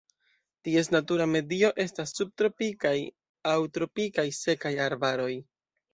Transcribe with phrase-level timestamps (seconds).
[0.67, 2.97] Ties natura medio estas subtropikaj
[3.53, 5.33] aŭ tropikaj sekaj arbaroj.